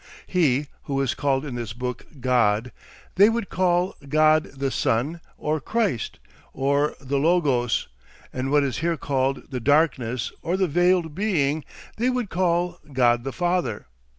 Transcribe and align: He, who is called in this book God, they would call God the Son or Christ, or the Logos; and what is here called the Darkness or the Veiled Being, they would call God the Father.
He, 0.25 0.65
who 0.85 0.99
is 0.99 1.13
called 1.13 1.45
in 1.45 1.53
this 1.53 1.73
book 1.73 2.07
God, 2.19 2.71
they 3.17 3.29
would 3.29 3.49
call 3.49 3.95
God 4.09 4.45
the 4.45 4.71
Son 4.71 5.21
or 5.37 5.59
Christ, 5.61 6.17
or 6.53 6.95
the 6.99 7.19
Logos; 7.19 7.87
and 8.33 8.49
what 8.49 8.63
is 8.63 8.79
here 8.79 8.97
called 8.97 9.51
the 9.51 9.59
Darkness 9.59 10.31
or 10.41 10.57
the 10.57 10.67
Veiled 10.67 11.13
Being, 11.13 11.63
they 11.97 12.09
would 12.09 12.31
call 12.31 12.79
God 12.91 13.23
the 13.23 13.31
Father. 13.31 13.85